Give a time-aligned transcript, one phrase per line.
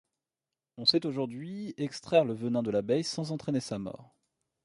[0.77, 4.15] On sait aujourd’hui extraire le venin de l’abeille sans entraîner sa mort.